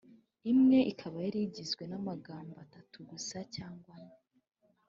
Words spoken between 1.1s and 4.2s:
yari igizwe n’amagambo atatu gusa cyangwa ane.